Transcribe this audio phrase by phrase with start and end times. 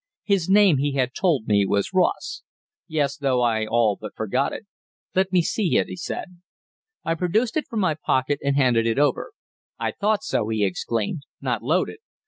[0.23, 2.41] His name, he had told me, was Ross.
[2.87, 4.65] "Yes, though I all but forgot it."
[5.13, 6.41] "Let me see it," he said.
[7.05, 9.33] I produced it from my pocket, and handed it over.
[9.77, 11.21] "I thought so!" he exclaimed.
[11.39, 11.99] "Not loaded."